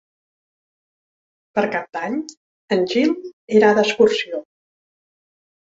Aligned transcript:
Per 1.59 1.65
Cap 1.77 1.85
d'Any 1.99 2.17
en 2.77 2.83
Gil 2.95 3.15
irà 3.61 3.71
d'excursió. 3.81 4.45